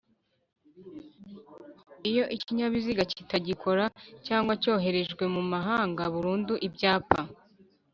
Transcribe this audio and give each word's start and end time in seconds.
Iyo 2.09 2.23
ikinyabiziga 2.35 3.03
kitagikora 3.11 3.83
cyangwa 4.25 4.53
cyoherejwe 4.61 5.23
mu 5.35 5.43
mahanga 5.53 6.03
burundu 6.13 6.53
ibyapa 6.67 7.19